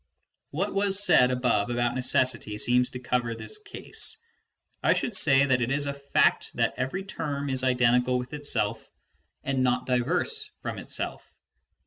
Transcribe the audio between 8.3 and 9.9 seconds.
itself and not